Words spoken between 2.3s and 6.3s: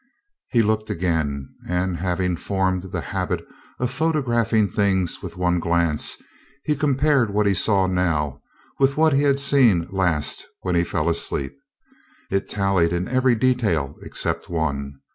formed the habit of photographing things with one glance,